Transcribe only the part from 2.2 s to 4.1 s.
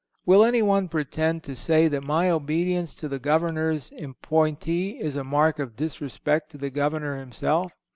obedience to the Governor's